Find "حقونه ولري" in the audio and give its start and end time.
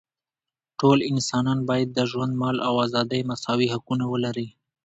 3.73-4.47